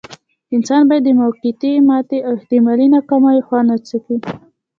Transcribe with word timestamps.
انسان 0.55 0.81
بايد 0.89 1.03
د 1.05 1.09
موقتې 1.19 1.71
ماتې 1.89 2.17
او 2.27 2.31
احتمالي 2.39 2.87
ناکاميو 2.95 3.45
خوند 3.47 3.67
وڅکي. 3.71 4.15